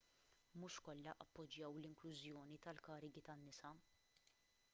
[0.61, 3.75] mhux kollha appoġġjaw l-inklużjoni tal-karigi tan-nisa